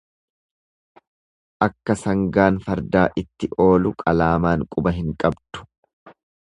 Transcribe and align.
Akka 1.65 1.97
sangaan 2.05 2.59
fardaa 2.65 3.05
itti 3.25 3.53
oolu 3.69 3.95
qalaamaan 4.03 4.69
quba 4.73 4.99
hin 5.01 5.17
qabdu. 5.25 5.69